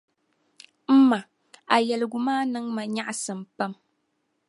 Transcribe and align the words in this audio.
M 0.99 0.99
ma, 1.09 1.19
a 1.73 1.75
yɛligu 1.87 2.19
maa 2.25 2.41
niŋ 2.51 2.65
ma 2.75 2.83
nyaɣisim 2.93 3.39
pam. 3.57 3.71